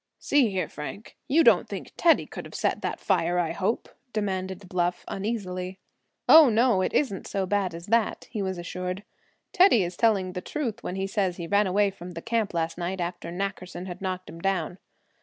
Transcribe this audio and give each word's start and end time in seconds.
"See 0.17 0.49
here, 0.49 0.67
Frank, 0.67 1.15
you 1.27 1.43
don't 1.43 1.69
think 1.69 1.91
Teddy 1.95 2.25
could 2.25 2.43
have 2.45 2.55
set 2.55 2.81
that 2.81 2.99
fire, 2.99 3.37
I 3.37 3.51
hope?" 3.51 3.87
demanded 4.13 4.67
Bluff, 4.67 5.05
uneasily. 5.07 5.77
"Oh! 6.27 6.49
no, 6.49 6.81
it 6.81 6.91
isn't 6.91 7.27
so 7.27 7.45
bad 7.45 7.75
as 7.75 7.85
that," 7.85 8.25
he 8.31 8.41
was 8.41 8.57
assured. 8.57 9.03
"Teddy 9.53 9.83
is 9.83 9.95
telling 9.95 10.29
us 10.29 10.33
the 10.33 10.41
truth 10.41 10.81
when 10.81 10.95
he 10.95 11.05
says 11.05 11.37
he 11.37 11.45
ran 11.45 11.67
away 11.67 11.91
from 11.91 12.13
the 12.13 12.21
camp 12.23 12.55
last 12.55 12.79
night, 12.79 12.99
after 12.99 13.29
Nackerson 13.31 13.85
had 13.85 14.01
knocked 14.01 14.27
him 14.27 14.39
down." 14.39 14.79